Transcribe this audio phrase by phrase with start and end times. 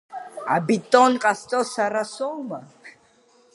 [0.55, 2.59] Абетон ҟазҵо сара соума?